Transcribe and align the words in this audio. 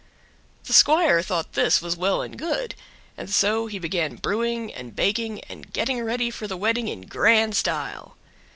The 0.63 0.73
squire 0.73 1.21
thought 1.21 1.53
this 1.53 1.79
was 1.79 1.95
well 1.95 2.23
and 2.23 2.35
good, 2.35 2.73
and 3.19 3.29
so 3.29 3.67
he 3.67 3.77
began 3.77 4.15
brewing 4.15 4.73
and 4.73 4.95
baking 4.95 5.41
and 5.41 5.71
getting 5.71 6.01
ready 6.03 6.31
for 6.31 6.47
the 6.47 6.57
wedding 6.57 6.87
in 6.87 7.01
grand 7.03 7.55
style. 7.55 8.17